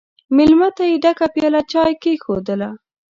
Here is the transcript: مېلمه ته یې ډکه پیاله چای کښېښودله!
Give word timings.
مېلمه 0.35 0.69
ته 0.77 0.83
یې 0.89 0.95
ډکه 1.03 1.27
پیاله 1.35 1.61
چای 1.71 1.93
کښېښودله! 2.01 2.69